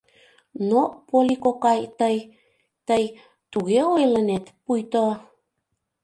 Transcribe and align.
—Но, 0.69 0.81
Полли 1.07 1.35
кокай, 1.43 1.79
тый... 1.99 2.17
тый... 2.87 3.03
туге 3.51 3.81
ойлынет, 3.95 4.45
пуйто... 4.63 5.05